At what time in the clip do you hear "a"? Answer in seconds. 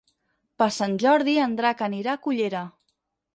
2.17-2.21